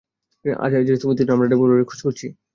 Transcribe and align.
Jazz, 0.85 1.01
তুমি 1.01 1.13
জানো 1.19 1.31
আমরা 1.35 1.47
ডেভোলাপারের 1.47 1.87
খোঁজ 1.89 1.99
করছি। 2.01 2.27